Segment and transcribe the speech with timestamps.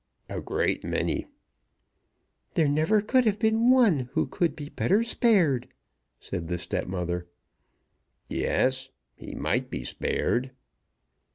[0.29, 1.27] "A great many."
[2.55, 5.67] "There never could have been one who could be better spared,"
[6.19, 7.27] said the stepmother.
[8.27, 10.49] "Yes; he might be spared."